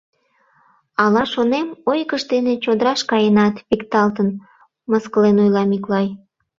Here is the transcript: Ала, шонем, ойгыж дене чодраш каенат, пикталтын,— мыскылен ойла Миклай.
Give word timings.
Ала, 1.03 1.23
шонем, 1.33 1.67
ойгыж 1.89 2.23
дене 2.33 2.53
чодраш 2.63 3.01
каенат, 3.09 3.55
пикталтын,— 3.67 4.29
мыскылен 4.89 5.37
ойла 5.43 5.63
Миклай. 5.71 6.07